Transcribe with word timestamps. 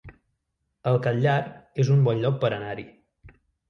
El 0.93 0.97
Catllar 1.09 1.37
es 1.85 1.95
un 1.99 2.05
bon 2.11 2.27
lloc 2.27 2.43
per 2.45 2.55
anar-hi 2.61 2.93